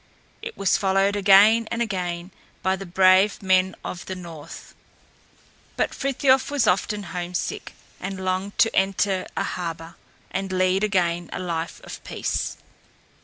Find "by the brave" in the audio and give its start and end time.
2.63-3.43